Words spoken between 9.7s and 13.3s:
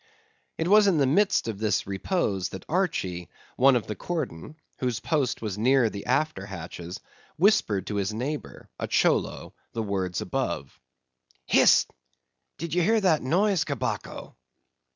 the words above. "Hist! did you hear that